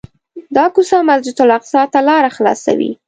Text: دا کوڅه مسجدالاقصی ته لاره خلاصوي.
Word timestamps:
دا 0.55 0.65
کوڅه 0.73 0.97
مسجدالاقصی 1.09 1.81
ته 1.93 1.99
لاره 2.07 2.29
خلاصوي. 2.37 2.91